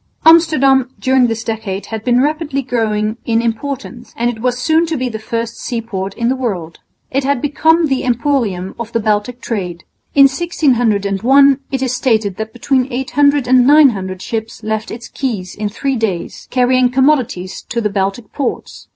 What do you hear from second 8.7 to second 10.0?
of the Baltic trade.